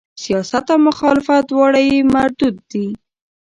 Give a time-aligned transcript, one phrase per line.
[0.23, 2.87] سیاست او مخالفت دواړه یې مردود دي.